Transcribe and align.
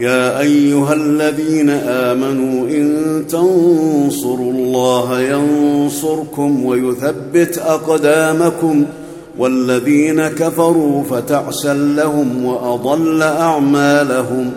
يا 0.00 0.40
أيها 0.40 0.92
الذين 0.94 1.70
آمنوا 1.70 2.68
إن 2.68 3.24
تنصروا 3.28 4.52
الله 4.52 5.20
ينصركم 5.20 6.64
ويثبت 6.64 7.58
أقدامكم 7.58 8.84
والذين 9.38 10.28
كفروا 10.28 11.02
فتعسا 11.04 11.74
لهم 11.74 12.44
وأضل 12.44 13.22
أعمالهم 13.22 14.52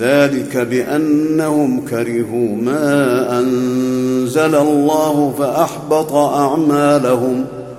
ذلك 0.00 0.56
بأنهم 0.56 1.80
كرهوا 1.80 2.56
ما 2.56 3.38
أنزل 3.38 4.54
الله 4.54 5.34
فأحبط 5.38 6.12
أعمالهم 6.12 7.44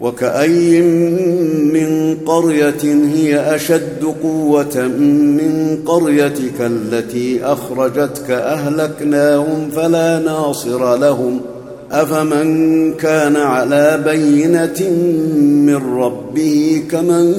وكأي 0.00 0.80
من 1.72 2.16
قرية 2.26 2.84
هي 3.14 3.54
أشد 3.54 4.04
قوة 4.22 4.88
من 5.38 5.78
قريتك 5.86 6.60
التي 6.60 7.44
أخرجتك 7.44 8.30
أهلكناهم 8.30 9.70
فلا 9.70 10.18
ناصر 10.18 10.96
لهم 10.96 11.40
أفمن 11.92 12.92
كان 12.94 13.36
على 13.36 14.02
بينة 14.04 14.90
من 15.66 15.96
ربه 15.98 16.82
كمن 16.90 17.34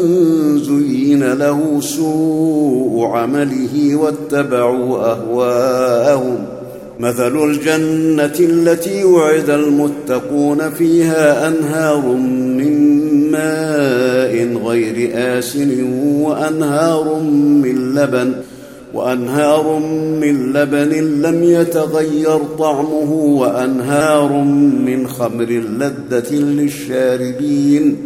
زين 0.58 1.34
له 1.34 1.82
سوء 1.82 3.06
عمله 3.06 3.96
واتبعوا 3.96 5.12
أهواءهم 5.12 6.46
ۖ 6.52 6.55
مثل 7.00 7.44
الجنة 7.44 8.36
التي 8.40 9.04
وعد 9.04 9.50
المتقون 9.50 10.70
فيها 10.70 11.48
أنهار 11.48 12.06
من 12.58 12.96
ماء 13.32 14.58
غير 14.66 15.12
آسن 15.14 15.84
وأنهار 16.22 17.20
من 17.64 17.96
لبن 17.96 18.34
وأنهار 18.94 19.80
من 20.22 20.54
لبن 20.54 21.22
لم 21.22 21.44
يتغير 21.44 22.40
طعمه 22.60 23.12
وأنهار 23.12 24.34
من 24.86 25.08
خمر 25.08 25.50
لذة 25.50 26.36
للشاربين 26.36 27.98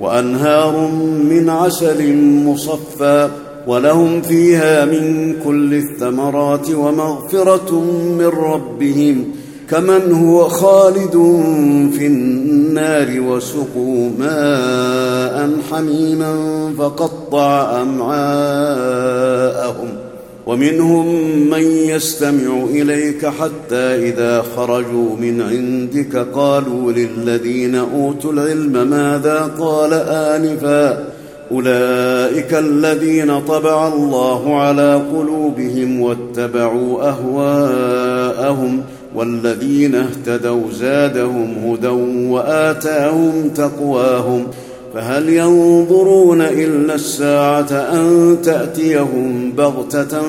وأنهار 0.00 0.88
من 1.30 1.50
عسل 1.50 2.16
مصفى 2.16 3.28
ولهم 3.66 4.22
فيها 4.22 4.84
من 4.84 5.34
كل 5.44 5.74
الثمرات 5.74 6.70
ومغفرة 6.70 7.80
من 8.18 8.26
ربهم 8.26 9.24
كمن 9.70 10.12
هو 10.12 10.48
خالد 10.48 11.42
في 11.98 12.06
النار 12.06 13.20
وسقوا 13.20 14.10
ماء 14.18 15.50
حميما 15.70 16.34
فقطع 16.78 17.82
أمعاءهم 17.82 19.24
ومنهم 20.46 21.06
من 21.50 21.62
يستمع 21.62 22.64
إليك 22.70 23.26
حتى 23.26 23.76
إذا 23.76 24.44
خرجوا 24.56 25.16
من 25.16 25.40
عندك 25.40 26.16
قالوا 26.16 26.92
للذين 26.92 27.74
أوتوا 27.74 28.32
العلم 28.32 28.90
ماذا 28.90 29.50
قال 29.58 29.92
آنفا 30.08 31.13
أولئك 31.54 32.54
الذين 32.54 33.40
طبع 33.40 33.88
الله 33.88 34.60
على 34.60 35.02
قلوبهم 35.12 36.00
واتبعوا 36.00 37.08
أهواءهم 37.08 38.82
والذين 39.14 39.94
اهتدوا 39.94 40.70
زادهم 40.72 41.54
هدى 41.66 41.88
وآتاهم 42.28 43.48
تقواهم 43.48 44.46
فهل 44.94 45.28
ينظرون 45.28 46.40
إلا 46.40 46.94
الساعة 46.94 47.72
أن 47.72 48.36
تأتيهم 48.44 49.52
بغتة 49.56 50.22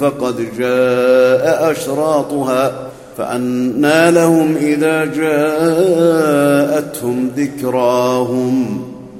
فقد 0.00 0.36
جاء 0.58 1.70
أشراطها 1.70 2.72
فانى 3.18 4.10
لهم 4.10 4.56
إذا 4.56 5.04
جاءتهم 5.04 6.10
ذكراهم 7.36 8.89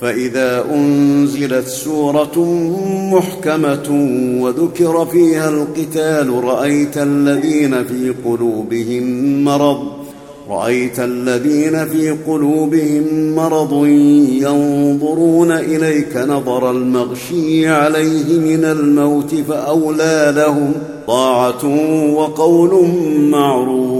فإذا 0.00 0.64
أنزلت 0.74 1.66
سورة 1.66 2.44
محكمة 3.12 3.88
وذكر 4.40 5.06
فيها 5.06 5.48
القتال 5.48 6.44
رأيت 6.44 6.98
الذين 6.98 7.84
في 7.84 8.14
قلوبهم 8.24 9.44
مرض 9.44 10.00
رأيت 10.50 11.00
الذين 11.00 11.86
في 11.86 12.10
قلوبهم 12.10 13.34
مرض 13.34 13.86
ينظرون 14.42 15.52
إليك 15.52 16.16
نظر 16.16 16.70
المغشي 16.70 17.68
عليه 17.68 18.38
من 18.38 18.64
الموت 18.64 19.34
فأولى 19.34 20.32
لهم 20.36 20.72
طاعة 21.06 21.66
وقول 22.14 22.88
معروف. 23.30 23.99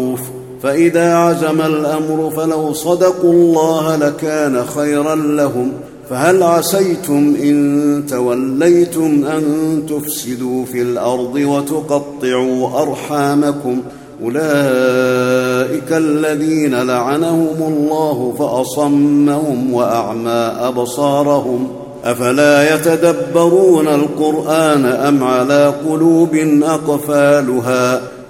فإذا 0.62 1.14
عزم 1.14 1.60
الأمر 1.60 2.32
فلو 2.36 2.72
صدقوا 2.72 3.32
الله 3.32 3.96
لكان 3.96 4.64
خيرا 4.64 5.14
لهم. 5.14 5.72
فهل 6.10 6.42
عسيتم 6.42 7.36
إن 7.42 8.02
توليتم 8.08 9.24
أن 9.24 9.42
تفسدوا 9.88 10.64
في 10.64 10.82
الأرض 10.82 11.34
وتقطعوا 11.34 12.82
أرحامكم؟ 12.82 13.82
أولئك 14.22 15.92
الذين 15.92 16.74
لعنهم 16.74 17.56
الله 17.60 18.34
فأصمهم 18.38 19.74
وأعمى 19.74 20.52
أبصارهم. 20.60 21.68
أفلا 22.04 22.74
يتدبرون 22.74 23.88
القرآن 23.88 24.84
أم 24.84 25.24
على 25.24 25.74
قلوب 25.88 26.34
أقفالها؟ 26.62 28.00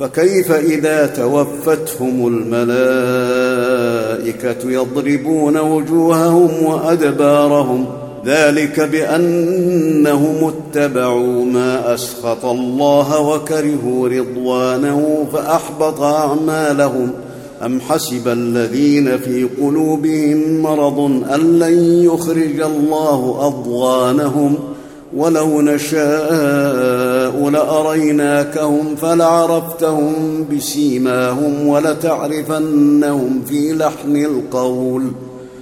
فكيف 0.00 0.52
إذا 0.52 1.06
توفتهم 1.06 2.26
الملائكة 2.26 2.70
يضربون 4.70 5.56
وجوههم 5.58 6.64
وأدبارهم 6.64 7.86
ذلك 8.26 8.80
بأنهم 8.80 10.52
اتبعوا 10.52 11.44
ما 11.44 11.94
أسخط 11.94 12.44
الله 12.44 13.20
وكرهوا 13.20 14.08
رضوانه 14.08 15.26
فأحبط 15.32 16.00
أعمالهم 16.00 17.10
أم 17.64 17.80
حسب 17.80 18.28
الذين 18.28 19.18
في 19.18 19.44
قلوبهم 19.44 20.62
مرض 20.62 20.98
أن 21.34 21.58
لن 21.58 22.04
يخرج 22.04 22.60
الله 22.60 23.38
أضغانهم 23.40 24.58
ولو 25.16 25.60
نشاء 25.60 26.34
لاريناكهم 27.42 28.96
فلعرفتهم 28.96 30.46
بسيماهم 30.52 31.66
ولتعرفنهم 31.66 33.42
في 33.48 33.72
لحن 33.72 34.16
القول. 34.16 35.12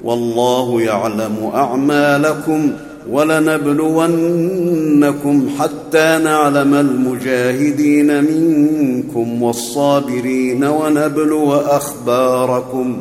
والله 0.04 0.82
يعلم 0.82 1.50
أعمالكم 1.54 2.72
ولنبلونكم 3.10 4.38
حتى 5.58 6.20
نعلم 6.24 6.74
المجاهدين 6.74 8.24
منكم 8.24 9.42
والصابرين 9.42 10.64
ونبلو 10.64 11.52
أخباركم. 11.54 13.00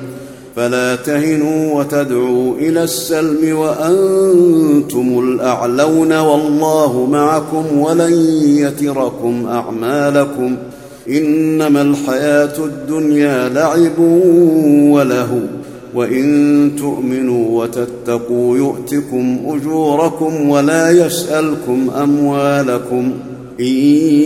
فلا 0.55 0.95
تهنوا 0.95 1.79
وتدعوا 1.79 2.55
إلى 2.57 2.83
السلم 2.83 3.57
وأنتم 3.57 5.19
الأعلون 5.19 6.19
والله 6.19 7.05
معكم 7.05 7.79
ولن 7.79 8.13
يتركم 8.43 9.47
أعمالكم 9.47 10.55
إنما 11.09 11.81
الحياة 11.81 12.57
الدنيا 12.65 13.49
لعب 13.49 13.99
وله 14.91 15.41
وإن 15.93 16.71
تؤمنوا 16.77 17.63
وتتقوا 17.63 18.57
يؤتكم 18.57 19.37
أجوركم 19.47 20.49
ولا 20.49 20.91
يسألكم 20.91 21.89
أموالكم 22.03 23.11
إن 23.59 23.65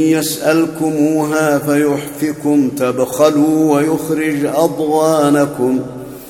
يسألكموها 0.10 1.58
فيحفكم 1.58 2.70
تبخلوا 2.70 3.76
ويخرج 3.76 4.46
أضغانكم 4.46 5.80